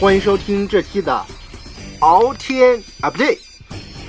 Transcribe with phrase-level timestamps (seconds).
[0.00, 1.26] 欢迎收听这期的
[1.98, 3.36] 敖天啊，不对，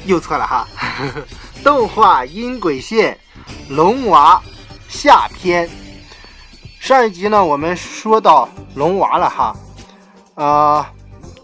[0.05, 0.67] 又错了哈。
[1.63, 3.17] 动画音轨线
[3.69, 4.39] 龙娃
[4.87, 5.67] 下篇。
[6.79, 9.55] 上一集呢，我们说到龙娃了哈，
[10.35, 10.85] 呃，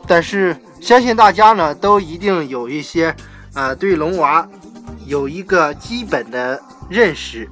[0.05, 3.15] 但是相信大家呢都一定有一些
[3.55, 4.47] 呃对龙娃
[5.07, 7.49] 有一个基本的认识，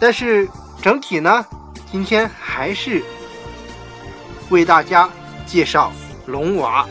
[0.00, 0.48] 但是
[0.80, 1.44] 整体呢，
[1.92, 3.04] 今天还是
[4.48, 5.08] 为大家
[5.48, 5.90] 介绍
[6.26, 6.86] 龙娃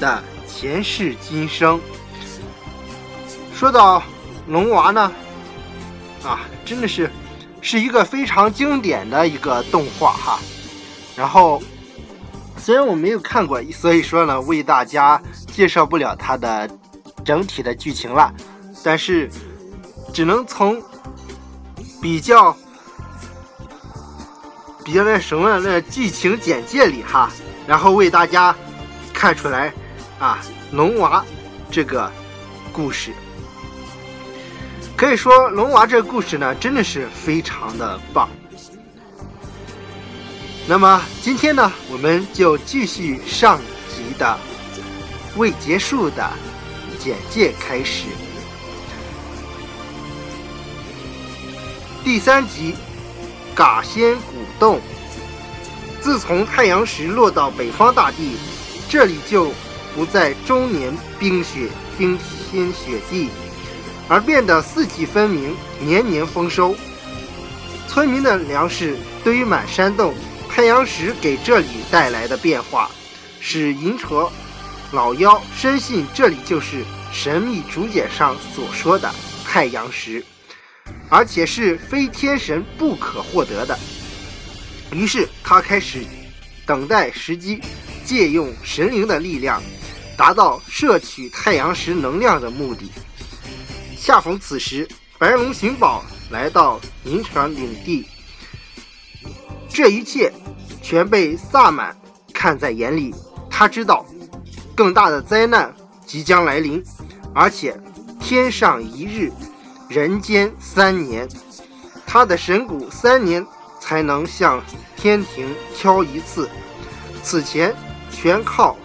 [0.00, 1.80] 的前世今生。
[3.54, 4.02] 说到
[4.48, 5.12] 龙娃呢，
[6.24, 7.08] 啊，真的是
[7.60, 10.40] 是一个非常经典的一个动画哈。
[11.14, 11.62] 然后
[12.56, 16.68] 虽然我没有看过，所以说呢，为大家介绍不了它的
[17.24, 18.32] 整体的剧情了。
[18.82, 19.30] 但是
[20.12, 20.82] 只能从
[22.00, 22.56] 比较
[24.84, 27.30] 比较那什么那剧情简介里哈，
[27.66, 28.54] 然后为大家
[29.12, 29.72] 看出来
[30.18, 30.38] 啊，
[30.72, 31.24] 龙娃
[31.70, 32.10] 这个
[32.72, 33.12] 故事。
[34.96, 38.28] 可以说，龙娃这个故事呢，真的是非常的棒。
[40.66, 44.38] 那么今天呢，我们就继续上集的
[45.36, 46.30] 未结束的
[47.00, 48.04] 简介开始。
[52.04, 52.76] 第三集，
[53.56, 54.80] 嘎仙古洞。
[56.02, 58.36] 自从太阳石落到北方大地，
[58.88, 59.52] 这里就
[59.94, 62.18] 不再终年冰雪冰
[62.50, 63.30] 天雪地。
[64.08, 66.74] 而变得四季分明，年年丰收。
[67.86, 70.12] 村民的粮食堆满山洞，
[70.50, 72.90] 太阳石给这里带来的变化，
[73.40, 74.28] 使银蛇
[74.90, 79.08] 老妖深信这里就是神秘竹简上所说的
[79.44, 80.22] 太阳石，
[81.08, 83.78] 而且是非天神不可获得的。
[84.92, 86.04] 于是他开始
[86.66, 87.60] 等待时机，
[88.04, 89.62] 借用神灵的力量，
[90.16, 92.90] 达到摄取太阳石能量的目的。
[93.98, 94.86] 恰逢此时，
[95.18, 98.06] 白龙寻宝来到银川领地，
[99.68, 100.32] 这一切
[100.82, 101.96] 全被萨满
[102.32, 103.14] 看在眼里。
[103.48, 104.04] 他知道
[104.74, 106.82] 更大的灾难即将来临，
[107.34, 107.78] 而且
[108.18, 109.32] 天上一日，
[109.88, 111.28] 人间三年。
[112.06, 113.46] 他的神谷三年
[113.82, 114.62] 才能向
[114.94, 116.48] 天庭敲一次，
[117.20, 117.74] 此前
[118.12, 118.76] 全靠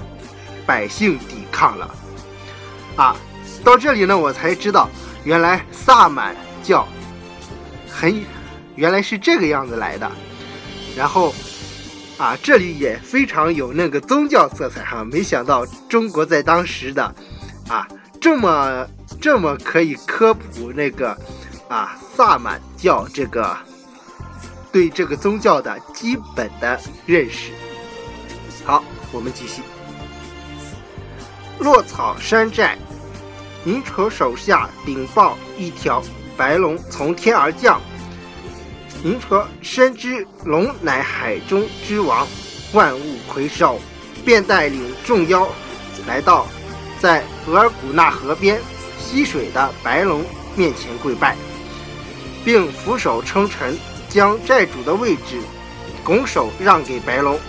[0.66, 1.96] 百姓抵抗了。
[2.96, 3.16] 啊，
[3.64, 4.90] 到这里呢，我才知道。
[5.24, 6.88] 原来萨满教
[7.92, 8.24] 很，
[8.76, 10.12] 原来是这个样子来的。
[10.96, 11.36] 然后
[12.18, 15.04] 啊，这里也非常有那个宗教色彩哈。
[15.04, 17.04] 没想到中国在当时的
[17.68, 17.88] 啊
[18.20, 18.88] 这么
[19.22, 21.16] 这么可以科普那个
[21.68, 23.56] 啊萨满教这个
[24.72, 27.52] 对这个宗教的基本的认识。
[28.66, 29.62] 好，我们继续。
[31.60, 32.78] 落草山寨。
[33.66, 36.02] 银蛇手下禀报，一条
[36.38, 37.82] 白龙从天而降。
[39.04, 42.26] 银蛇深知龙乃海中之王，
[42.72, 43.80] 万物魁首，
[44.24, 45.50] 便带领众妖
[46.08, 46.48] 来到
[47.00, 48.62] 在额尔古纳河边
[48.98, 50.24] 溪水的白龙
[50.56, 51.36] 面前跪拜，
[52.46, 53.78] 并俯首称臣，
[54.10, 55.42] 将寨主的位置
[56.04, 57.40] 拱手让给白龙，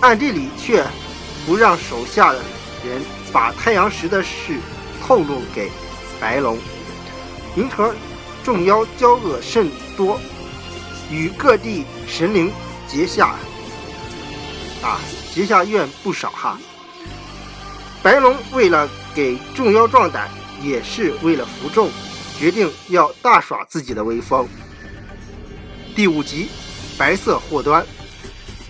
[0.00, 0.84] 暗地里却
[1.46, 2.40] 不让手下的
[2.84, 4.58] 人把太阳石的事。
[5.00, 5.70] 透露给
[6.20, 6.58] 白龙，
[7.56, 7.94] 银河
[8.44, 10.20] 众妖交恶甚多，
[11.10, 12.52] 与各地神灵
[12.86, 13.34] 结下
[14.82, 15.00] 啊
[15.32, 16.58] 结下怨不少哈。
[18.02, 20.28] 白龙为了给众妖壮胆，
[20.62, 21.88] 也是为了服众，
[22.38, 24.46] 决定要大耍自己的威风。
[25.98, 26.48] 第五集，
[26.96, 27.84] 白色祸端，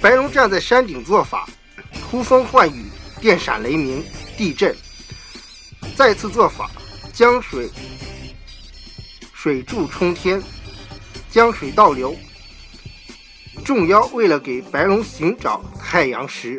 [0.01, 1.47] 白龙站在山顶做法，
[2.11, 2.87] 呼风唤雨，
[3.21, 4.03] 电闪雷鸣，
[4.35, 4.75] 地震。
[5.95, 6.71] 再次做法，
[7.13, 7.71] 江水
[9.35, 10.43] 水柱冲天，
[11.31, 12.17] 江水倒流。
[13.63, 16.59] 众妖为了给白龙寻找太阳石，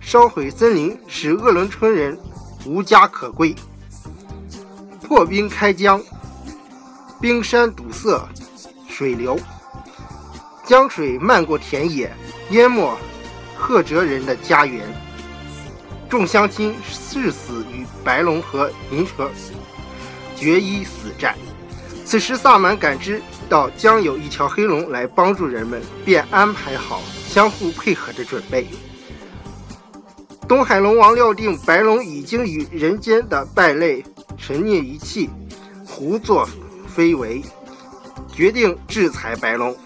[0.00, 2.18] 烧毁森林，使鄂伦春人
[2.66, 3.54] 无家可归。
[5.00, 6.02] 破冰开江，
[7.20, 8.20] 冰山堵塞
[8.88, 9.38] 水流，
[10.72, 12.10] 江水漫过田野，
[12.48, 12.98] 淹没
[13.54, 14.82] 赫哲人的家园。
[16.08, 19.30] 众乡亲誓死与白龙和银蛇
[20.34, 21.36] 决一死战。
[22.06, 23.20] 此时萨满感知
[23.50, 28.66] 到将有一条黑龙来帮助人们，便安排好相互配合的准备。
[30.48, 34.02] 东海龙王料定白龙已经与人间的败类
[34.38, 35.28] 神孽一气，
[35.84, 36.48] 胡作
[36.88, 37.42] 非为，
[38.34, 39.76] 决定制裁白龙。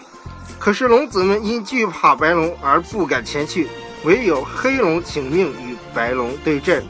[0.59, 3.67] 可是龙子们因惧怕白龙而不敢前去。
[4.03, 6.85] 唯有黑龙请命与白龙对阵。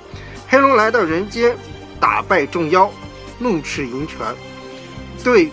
[0.47, 1.55] 黑龙来到人间，
[1.99, 2.91] 打败众妖，
[3.39, 4.19] 怒斥银泉，
[5.23, 5.49] 对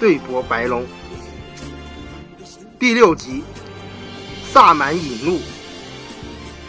[0.00, 0.84] 对搏白龙。
[2.78, 3.42] 第六集，
[4.52, 5.40] 萨满引怒，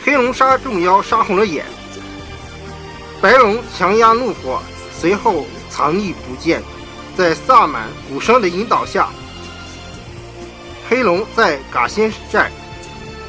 [0.03, 1.65] 黑龙杀众妖，杀红了眼。
[3.19, 4.61] 白龙强压怒火，
[4.93, 6.61] 随后藏匿不见。
[7.17, 9.09] 在萨满鼓声的引导下，
[10.89, 12.49] 黑龙在嘎仙寨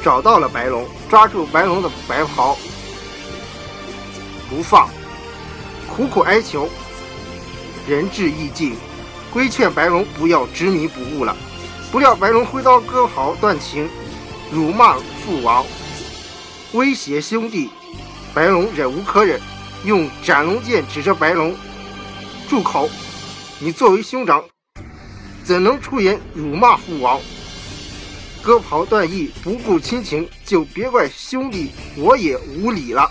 [0.03, 2.57] 找到了白龙，抓住白龙的白袍
[4.49, 4.89] 不放，
[5.87, 6.71] 苦苦哀求，
[7.87, 8.75] 仁至义尽，
[9.31, 11.37] 规劝白龙不要执迷不悟了。
[11.93, 13.87] 不料白龙挥刀割袍断情，
[14.51, 15.63] 辱骂父王，
[16.73, 17.69] 威胁兄弟。
[18.33, 19.39] 白龙忍无可忍，
[19.85, 21.55] 用斩龙剑指着白龙
[22.49, 22.89] ：“住口！
[23.59, 24.43] 你作为兄长，
[25.45, 27.21] 怎能出言辱骂父王？
[28.43, 33.11] 割袍断义，不顾亲情，就别怪兄弟我也无礼了。”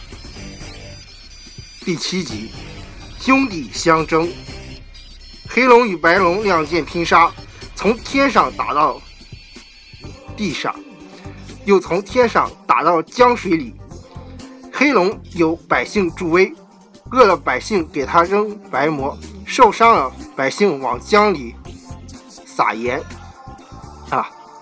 [1.86, 2.52] 第七集，
[3.20, 4.32] 兄弟相争，
[5.48, 7.32] 黑龙与白龙亮剑拼杀。
[7.76, 9.02] 从天上打到
[10.36, 10.76] 地上，
[11.66, 13.74] 又从天上打到江水里。
[14.74, 16.54] 黑龙有百姓助威，
[17.12, 21.56] 饿了百姓给他扔白馍，受伤了百姓往江里
[22.46, 23.02] 撒盐。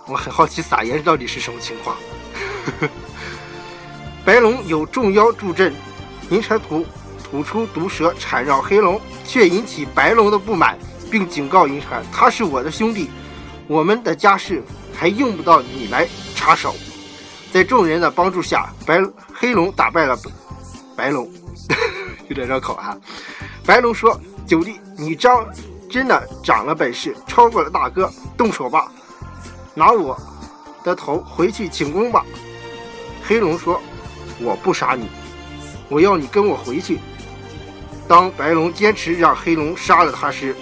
[0.08, 1.96] 我很好奇撒盐到底是什么情况。
[4.26, 5.74] 白龙有众妖助阵，
[6.30, 6.86] 银蟾吐
[7.24, 10.78] 吐出毒蛇缠绕黑龙，却引起白龙的不满。
[11.10, 13.10] 并警告银蟾：“他是我的兄弟，
[13.66, 14.62] 我们的家事
[14.94, 16.06] 还用不到你来
[16.36, 16.76] 插手。”
[17.54, 19.02] 在众人的帮助下，白
[19.34, 20.20] 黑龙打败了
[20.98, 21.32] 白龙，
[22.28, 22.98] 有点绕口哈。
[23.66, 25.48] 白龙说：“九弟，你张
[25.90, 28.92] 真的长了本事，超过了大哥，动手吧，
[29.78, 30.20] 拿我
[30.84, 32.26] 的头回去请功吧。”
[33.24, 33.80] 黑龙说
[34.42, 35.08] ：“我不杀你，
[35.88, 36.98] 我要你跟我回去。”
[38.10, 40.56] 当白龙坚持让黑龙杀了他时，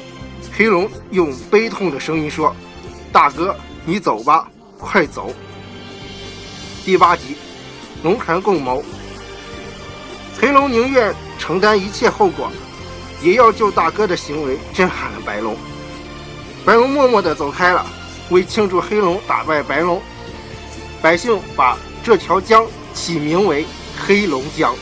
[0.52, 2.54] 黑龙用悲痛的声音说
[3.14, 5.32] ：“大哥，你走吧，快走。”
[6.84, 7.38] 第八集，
[8.04, 8.84] 龙船共谋。
[10.38, 12.52] 黑龙宁愿承担一切后果，
[13.22, 15.56] 也要救大哥的行为震撼了白龙。
[16.66, 17.86] 白龙默默地走开了。
[18.30, 20.02] 为庆祝黑龙打败白龙，
[21.02, 23.66] 百姓把这条江起名为
[23.98, 24.76] 黑龙江。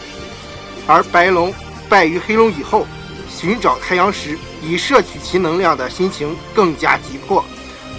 [0.88, 1.54] 而白龙
[1.88, 2.86] 败于黑龙以后，
[3.30, 4.38] 寻找太阳石。
[4.66, 7.44] 以摄取其能量的心情更加急迫。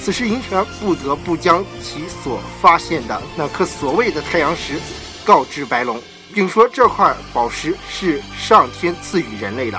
[0.00, 4.80] 此时，银泉不得不将其所发现的那颗所谓的太阳石
[5.26, 6.00] 告知白龙，
[6.32, 9.78] 并说这块宝石是上天赐予人类的。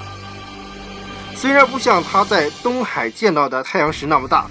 [1.35, 4.45] 虽然不像他在东海见到的太阳石那么大，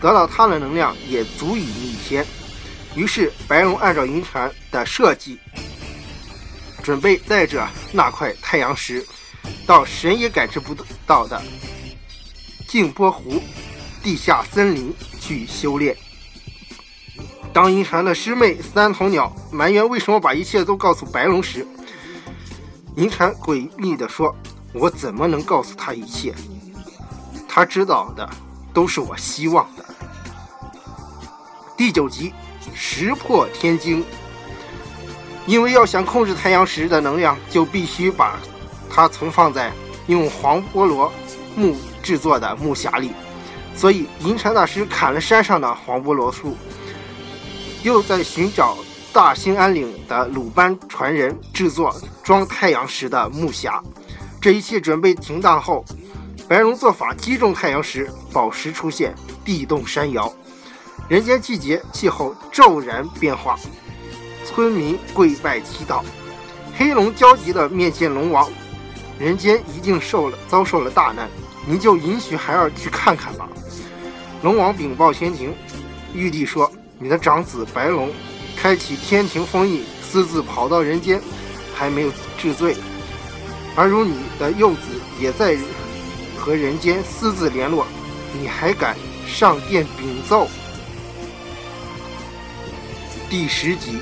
[0.00, 2.24] 得到它的能量也足以逆天。
[2.94, 5.38] 于是，白龙按照银泉的设计，
[6.82, 9.04] 准备带着那块太阳石。
[9.66, 10.74] 到神也感知不
[11.06, 11.40] 到的
[12.66, 13.40] 镜波湖
[14.02, 15.96] 地下森林去修炼。
[17.52, 21.66] 当银蟾的师妹三头鸟埋怨为什么把一切都告诉白龙时，
[22.96, 24.34] 银蟾诡秘地说
[24.74, 26.34] ：“我怎么能告诉他一切？
[27.46, 28.28] 他知道的
[28.78, 29.84] 都是我希望的。”
[31.76, 32.32] 第九集
[32.72, 34.04] 石破天惊，
[35.46, 38.38] 因为要想控制太阳石的能量，就必须把。
[38.88, 39.72] 它存放在
[40.06, 41.12] 用黄菠萝
[41.56, 43.10] 木制作的木匣里，
[43.74, 46.56] 所以银蟾大师砍了山上的黄菠萝树，
[47.82, 48.78] 又在寻找
[49.12, 53.80] 大兴安岭的鲁班传人制作装太阳石的木匣。
[54.40, 55.84] 这一切准备停当后，
[56.48, 59.14] 白龙做法击中太阳时，宝石出现，
[59.44, 60.32] 地动山摇，
[61.06, 63.54] 人间季节气候骤然变化，
[64.46, 66.02] 村民跪拜祈祷，
[66.74, 68.50] 黑龙焦急地面见龙王。
[69.18, 71.28] 人间一定受了遭受了大难，
[71.66, 73.46] 您就允许孩儿去看看吧。
[74.42, 75.54] 龙王禀报天庭，
[76.14, 78.08] 玉帝说：“你的长子白龙
[78.56, 81.20] 开启天庭封印，私自跑到人间，
[81.74, 82.74] 还没有治罪。
[83.76, 84.78] 而如你的幼子
[85.20, 85.52] 也在
[86.48, 87.86] 和人间私自联络，
[88.40, 90.48] 你还敢上殿禀奏？”
[93.28, 93.98] 第十集，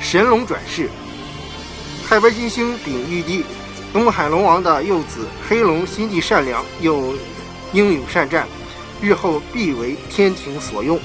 [0.00, 0.88] 神龙转世，
[2.08, 3.44] 太白金星禀玉帝。
[3.92, 7.14] 东海龙王的幼子黑龙心地善良，又
[7.74, 8.48] 英勇善战，
[9.02, 10.98] 日后必为天庭所用。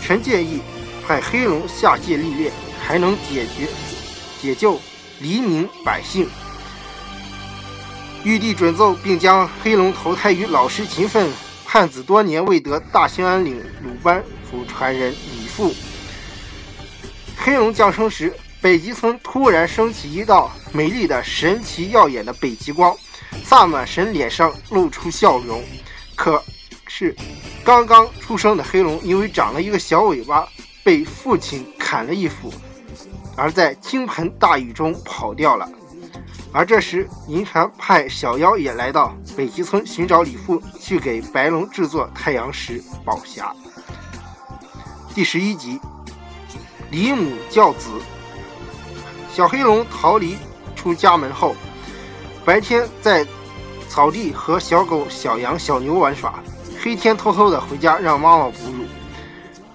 [0.00, 0.60] 臣建议
[1.04, 3.66] 派黑龙下界历练，还能解决
[4.40, 4.78] 解救
[5.18, 6.28] 黎民百姓。
[8.22, 11.30] 玉帝准奏，并将黑龙投胎于老实勤奋、
[11.64, 15.74] 盼子多年未得大兴安岭鲁班府传人李父。
[17.36, 22.94] 黑龙降生时，北极村突然升起一道美丽的、神奇耀眼的北极光，
[23.42, 25.64] 萨满神脸上露出笑容。
[26.14, 26.44] 可
[26.86, 27.16] 是，
[27.64, 30.46] 刚刚出生的黑龙因为长了一个小尾巴，
[30.84, 32.52] 被父亲砍了一斧，
[33.34, 35.66] 而在倾盆大雨中跑掉了。
[36.52, 43.52] 而这时，银蝉派小妖也来到北极村寻找李父，去给白龙制作太阳石宝匣。
[45.14, 45.80] 第十一集，
[46.90, 47.88] 李母教子。
[49.32, 50.36] 小黑龙逃离
[50.74, 51.54] 出家门后，
[52.44, 53.24] 白天在
[53.88, 56.42] 草地和小狗、小羊、小牛玩耍，
[56.80, 58.84] 黑天偷偷的回家让妈妈哺乳。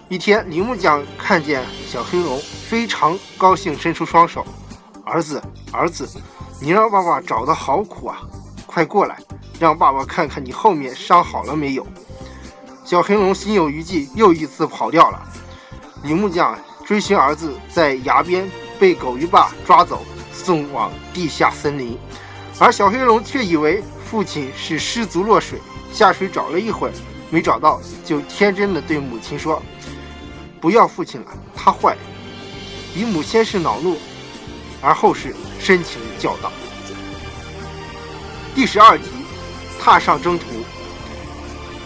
[0.09, 4.45] 一天，李木匠看见小黑龙，非常高兴，伸出双手
[5.05, 5.41] ：“儿子，
[5.71, 6.05] 儿子。”
[6.61, 8.21] 你让爸爸找的好苦啊！
[8.65, 9.17] 快过来，
[9.59, 11.85] 让爸爸看看你后面伤好了没有。
[12.83, 15.21] 小黑龙心有余悸，又一次跑掉了。
[16.03, 21.97] 李木匠追寻儿子，在崖边被狗鱼爸抓走，送往地下森林。
[22.57, 25.59] 而小黑龙却以为父亲是失足落水，
[25.91, 26.93] 下水找了一会儿
[27.29, 29.61] 没找到，就天真的对母亲说
[30.61, 31.97] ：“不要父亲了，他坏。”
[32.95, 33.97] 李母先是恼怒，
[34.85, 35.35] 而后是。
[35.57, 36.51] 深情教导。
[38.53, 39.05] 第十二集，
[39.81, 40.45] 踏上征途。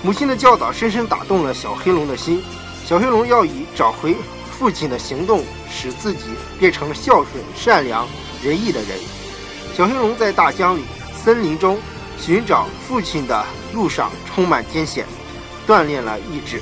[0.03, 2.43] 母亲的教导深深打动了小黑龙的心。
[2.85, 4.17] 小黑龙要以找回
[4.51, 6.25] 父亲的行动，使自己
[6.59, 8.05] 变成孝顺、善良、
[8.43, 8.99] 仁义的人。
[9.77, 10.83] 小黑龙在大江里、
[11.23, 11.79] 森林中
[12.19, 15.05] 寻找父亲的路上充满艰险，
[15.65, 16.61] 锻炼了意志，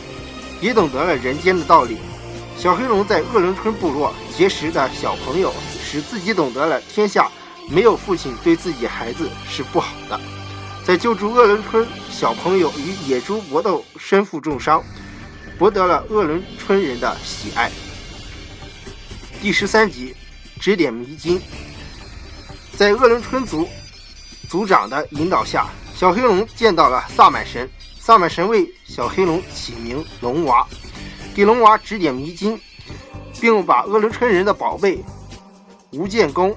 [0.62, 1.98] 也懂得了人间的道理。
[2.56, 5.52] 小黑龙在鄂伦春部落结识的小朋友。
[5.90, 7.32] 使自己懂得了天下
[7.70, 10.20] 没有父亲对自己孩子是不好的，
[10.86, 14.84] 在救助鄂伦春小朋友与野猪搏斗，身负重伤，
[15.58, 17.72] 博得了鄂伦春人的喜爱。
[19.42, 20.14] 第十三集，
[20.60, 21.42] 指点迷津。
[22.76, 23.66] 在鄂伦春族
[24.50, 30.68] 族长的引导下，小黑龙见到了萨满神，萨满神为小黑龙起名龙娃，
[31.34, 32.60] 给龙娃指点迷津，
[33.40, 35.02] 并把鄂伦春人的宝贝。
[35.92, 36.56] 吴建功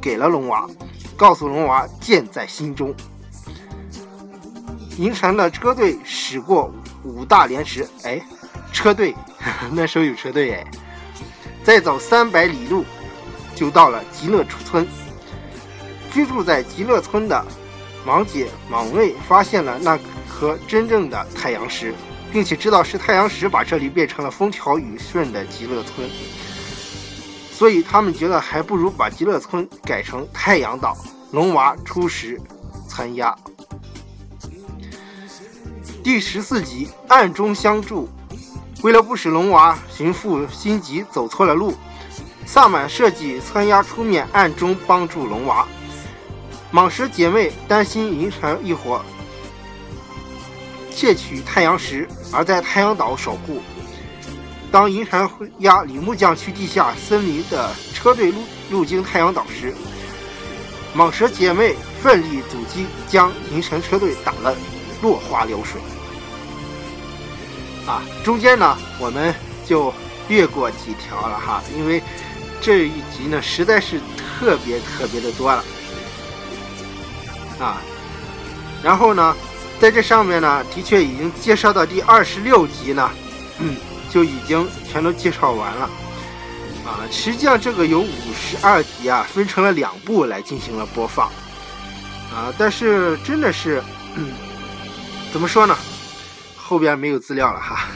[0.00, 0.68] 给了龙娃，
[1.16, 2.94] 告诉龙娃剑在心中。
[4.96, 6.72] 银蝉的车队驶过
[7.02, 8.20] 五大连池，哎，
[8.72, 9.14] 车队
[9.72, 10.66] 那时候有车队哎。
[11.62, 12.84] 再走三百里路，
[13.54, 14.86] 就到了极乐村。
[16.12, 17.44] 居住在极乐村的
[18.04, 19.98] 芒姐、芒妹发现了那
[20.28, 21.94] 颗真正的太阳石，
[22.32, 26.08] 并且知道是太阳石把这里变成了风调雨顺的极乐村。
[27.60, 30.96] 所以他们觉得还不如把极乐村改成太阳岛。
[31.30, 32.40] 龙娃初时
[32.88, 33.36] 参加。
[36.02, 38.08] 第十四集暗中相助。
[38.82, 41.74] 为了不使龙娃寻父心急走错了路，
[42.46, 45.68] 萨满设计参压出面暗中帮助龙娃。
[46.72, 49.04] 蟒蛇姐妹担心银蝉一伙
[50.90, 53.60] 窃取太阳石，而在太阳岛守护。
[54.72, 59.74] 当银蝉押李木匠去地下森林的车队路路经太阳岛时，
[60.94, 64.54] 蟒蛇姐妹奋力阻击，将银蝉车队打得
[65.02, 65.80] 落花流水。
[67.84, 69.34] 啊，中间呢我们
[69.66, 69.92] 就
[70.28, 72.00] 略过几条了哈，因为
[72.60, 75.64] 这一集呢实在是特别特别的多了。
[77.58, 77.82] 啊，
[78.84, 79.36] 然后呢，
[79.80, 83.10] 在这上面呢，的确已经介绍到第二十六集呢，
[83.58, 83.76] 嗯。
[84.10, 85.88] 就已经全都介绍完了，
[86.84, 91.28] 啊，实际上这个有五十二集啊，分成了两部来进行了播放，
[92.34, 93.80] 啊，但是真的是，
[95.32, 95.76] 怎么说呢？
[96.56, 97.88] 后边没有资料了哈，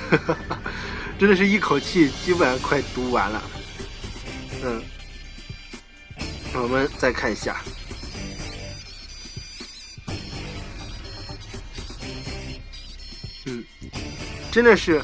[1.18, 3.42] 真的是一口气基本上快读完了，
[4.62, 4.82] 嗯，
[6.54, 7.56] 我们再看一下，
[13.46, 13.64] 嗯，
[14.52, 15.02] 真的是。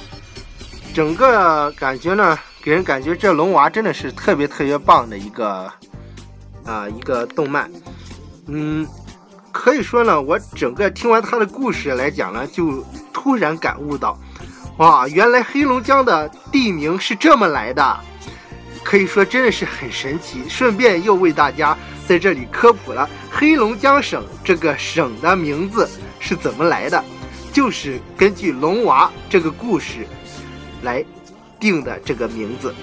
[0.93, 5.71] 整个感觉呢，给人感觉这龙娃真的是特别特别棒的一个
[6.65, 7.71] 啊一个动漫，
[8.49, 8.87] 嗯，
[9.53, 14.19] 可以说呢，我整个听完他的故事来讲呢，就突然感悟到，
[14.79, 18.01] 哇，原来黑龙江的地名是这么来的，
[18.83, 20.43] 可以说真的是很神奇。
[20.49, 27.03] 顺便又为大家在这里科普了黑龙江省这个省的名字是怎么来的，
[27.53, 30.05] 就是根据龙娃这个故事。
[30.83, 31.05] 来
[31.59, 32.75] 定的这个名字，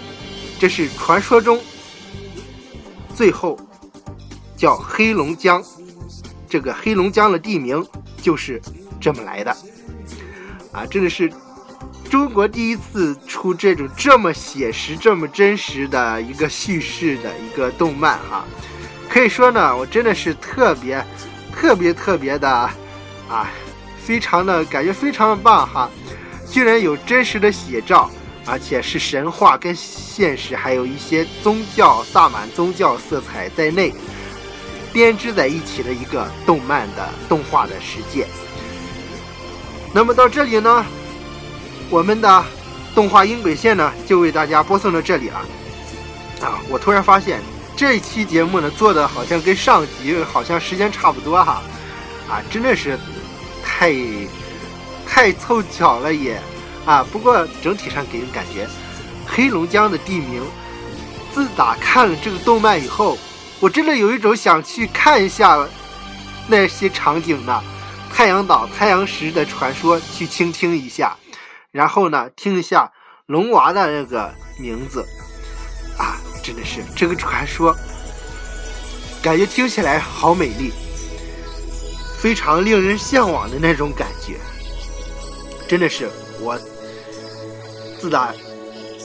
[0.60, 1.60] 这是传说中
[3.16, 3.60] 最后
[4.56, 5.64] 叫黑龙江，
[6.50, 7.86] 这个黑龙江的地名
[8.22, 8.62] 就是
[9.00, 9.56] 这么来的。
[10.74, 10.86] 啊！
[10.86, 11.32] 真的是
[12.08, 18.46] 中国第一次出这种这么写实、这么真实的一个叙事的一个动漫哈，
[19.10, 21.04] 可以说呢，我真的是特别、
[21.52, 22.48] 特别、特别的
[23.28, 23.50] 啊，
[23.98, 25.90] 非常的感觉非常的棒哈，
[26.50, 28.10] 居然有真实的写照，
[28.46, 33.94] 而且是神话跟现实，还有一些宗教萨满宗教色彩在内
[34.94, 38.26] 编织在一起的一个动漫的动画的世界。
[39.94, 40.86] 那么到这里呢？
[41.90, 42.46] 我们的
[42.94, 45.40] 动画音轨线呢，就为大家播送到这里了。
[46.42, 47.42] 啊，我突然发现
[47.76, 51.62] 这一期节目呢，做的好像跟上集好像时间差不多哈。
[52.30, 52.98] 啊，真的是
[53.64, 53.94] 太
[55.08, 56.40] 太凑巧了也。
[56.86, 58.66] 啊，不过整体上给人感觉，
[59.26, 60.42] 黑龙江的地名，
[61.34, 63.18] 自打看了这个动漫以后，
[63.60, 65.68] 我真的有一种想去看一下
[66.48, 67.62] 那些场景呢，
[68.14, 71.18] 太阳岛、太阳石的传说，去倾听一下。
[71.72, 72.90] 然后呢，听一下
[73.26, 75.06] 龙娃的那个名字，
[75.98, 77.76] 啊，真的是这个传说，
[79.22, 80.72] 感觉听起来好美丽，
[82.18, 84.38] 非常令人向往的那种感觉。
[85.68, 86.10] 真的是
[86.40, 86.58] 我
[88.00, 88.34] 自打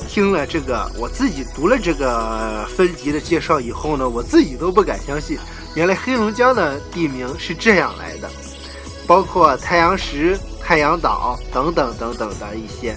[0.09, 5.39] 听了这个，我自己读了这个分级的介绍以后呢，我自己都不敢相信，
[5.75, 8.31] 原来黑龙江的地名是这样来的，
[9.07, 10.39] 包括太阳石。
[10.65, 12.97] 太阳岛等等等等的一些，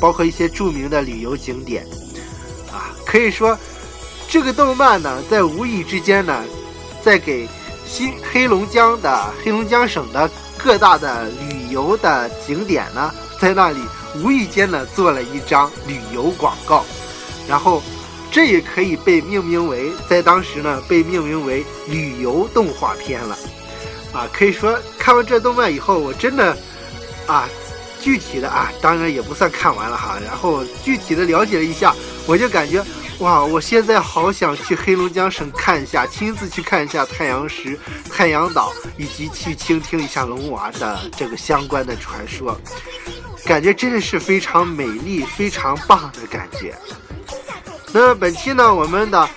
[0.00, 1.86] 包括一些著名的旅游景点，
[2.72, 3.56] 啊，可以说
[4.28, 6.42] 这个动漫呢，在无意之间呢，
[7.04, 7.48] 在给
[7.86, 10.28] 新黑龙江的黑龙江省的
[10.58, 13.80] 各大的旅游的景点呢，在那里
[14.22, 16.82] 无意间呢做了一张旅游广告，
[17.46, 17.82] 然后
[18.32, 23.36] 这也可以被命名为，在当时呢被命名为旅游动画片了，
[24.12, 26.56] 啊，可以说看完这动漫以后，我真的。
[27.26, 27.48] 啊，
[28.02, 30.18] 具体的啊，当然也不算看完了哈。
[30.22, 31.94] 然后具体的了解了一下，
[32.26, 32.84] 我就感觉
[33.20, 37.78] 哇，我现在好想去黑龙江省看一下，亲自去看一下太阳石、
[38.10, 42.58] 太阳岛，以及去倾听一下龙娃的这个相关的传说，
[43.44, 46.74] 感觉真的是非常美丽、非常棒的感觉。
[47.92, 49.28] 那么本期呢，我们的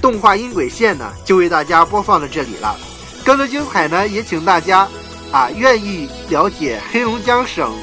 [0.00, 2.78] 动画音轨线呢，就为大家播放到这里了。
[3.24, 4.88] 更多精彩呢，也请大家。
[5.32, 7.74] 啊，愿意了解黑龙江省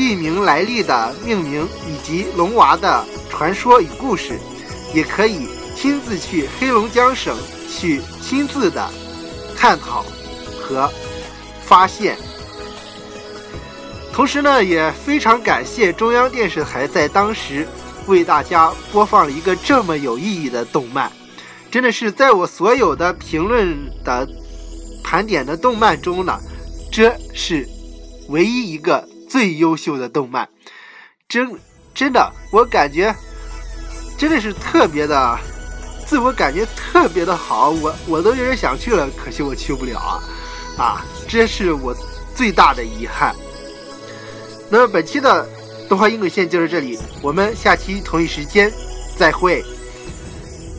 [0.00, 4.40] 地名来历的命名以及龙娃的传说与故事，
[4.94, 7.36] 也可以亲自去黑龙江省
[7.68, 8.90] 去亲自的
[9.54, 10.02] 探讨
[10.58, 10.90] 和
[11.66, 12.16] 发现。
[14.10, 17.68] 同时呢，也非常感谢中央电视台在当时
[18.06, 21.12] 为大家播放了一个这么有意义的动漫，
[21.70, 24.26] 真的是在我所有的评论的
[25.04, 26.40] 盘点的动漫中呢。
[26.90, 27.68] 这是
[28.30, 30.48] 唯一一个最优秀的动漫，
[31.28, 31.56] 真
[31.94, 33.14] 真的，我感觉
[34.18, 35.38] 真的是特别的，
[36.04, 40.20] 自我感觉特别的好，我我都有点想去了，可惜我去不了啊！
[40.76, 41.94] 啊，这是我
[42.34, 43.32] 最大的遗憾。
[44.68, 45.48] 那么本期的
[45.88, 48.72] 动画音轨线就到这里，我们下期同一时间
[49.16, 49.64] 再会。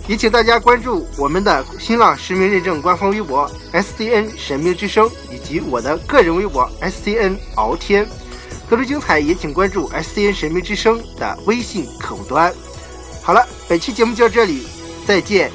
[0.07, 8.05] 也请大家关注我们的新浪实名认证官方微博 S C N 神秘之声，以及我的个人微博 S C N 敖天。
[8.71, 12.53] 更多精彩也请关注 S C N 神秘之声的微信客户端。
[13.21, 14.65] 好了，本期节目就到这里，
[15.05, 15.51] 再见。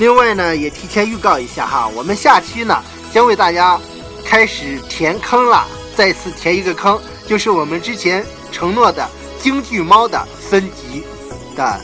[0.00, 2.82] 另外呢，也提前预告一下哈，我们下期呢
[3.12, 3.78] 将为大家
[4.24, 9.06] 开始填坑了，再次填一个坑，就是我们之前承诺的
[9.38, 11.04] 京剧猫的分级
[11.54, 11.78] 的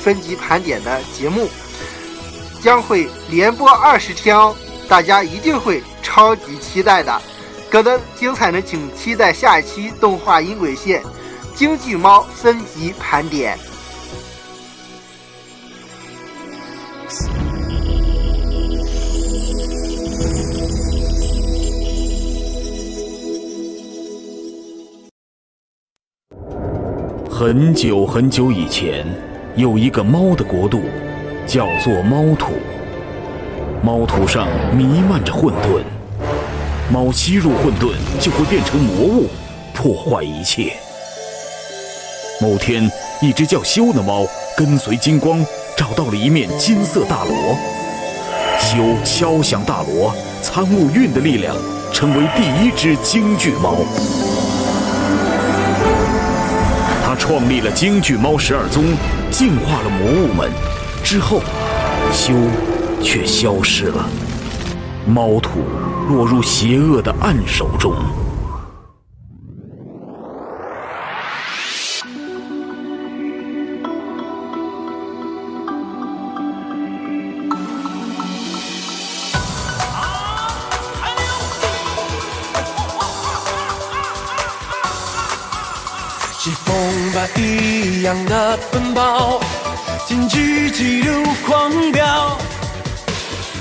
[0.00, 1.50] 分级盘点的节目，
[2.62, 4.54] 将会连播二十天哦，
[4.88, 7.20] 大家一定会超级期待的。
[7.68, 11.02] 更多精彩呢，请期待下一期动画音轨线
[11.56, 13.58] 京剧猫分级盘点。
[27.30, 29.06] 很久很久以前，
[29.56, 30.80] 有一个猫的国度，
[31.46, 32.52] 叫做猫土。
[33.82, 35.82] 猫土上弥漫着混沌，
[36.92, 39.26] 猫吸入混沌就会变成魔物，
[39.74, 40.74] 破坏一切。
[42.40, 45.44] 某天，一只叫修的猫跟随金光
[45.76, 47.56] 找到了一面金色大锣，
[48.58, 51.56] 修敲响大锣，参悟运的力量，
[51.92, 53.76] 成为第一只京剧猫。
[57.22, 58.82] 创立了京剧猫十二宗，
[59.30, 60.50] 净化了魔物们。
[61.04, 61.40] 之后，
[62.12, 62.34] 修
[63.00, 64.08] 却消失了，
[65.06, 65.60] 猫土
[66.08, 67.94] 落入邪恶的暗手中。
[86.72, 86.80] 风
[87.12, 89.38] 把一样的奔跑，
[90.08, 92.38] 京剧急流狂飙。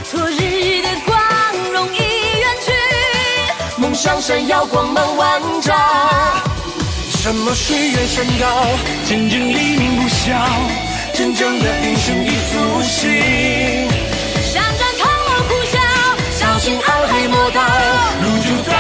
[0.09, 1.19] 昨日的光
[1.73, 1.97] 荣已
[2.39, 2.71] 远去，
[3.81, 5.77] 梦想闪耀，光芒万丈。
[7.21, 8.65] 什么岁月山高，
[9.05, 10.31] 见证黎明不晓，
[11.13, 13.89] 真正的英雄已苏醒。
[14.53, 15.75] 闪转抗我呼啸，
[16.39, 17.61] 小心暗黑魔道，
[18.23, 18.70] 路就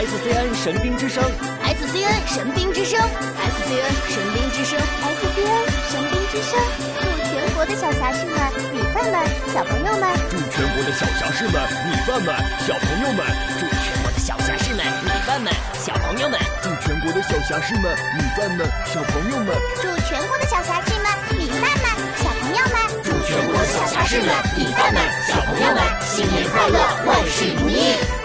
[0.00, 1.22] SCN 神兵之声。
[1.60, 6.56] SCN 神兵之声，SCN 神兵之声，SCN 神兵之声，
[7.02, 8.32] 祝全国的小侠士们、
[8.72, 9.20] 米饭们、
[9.52, 12.34] 小朋友们，祝全国的小侠士们、米饭们、
[12.66, 13.26] 小朋友们，
[13.60, 15.52] 祝全国的小侠士们、米饭们、
[15.84, 21.84] 小朋友们，祝全国的小侠士们、米饭们、小朋友们，祝全国的小侠士们、米饭们、
[22.16, 28.19] 小朋友们，祝全国的小侠士们、米饭们、小朋友们，新年快乐，万事如意。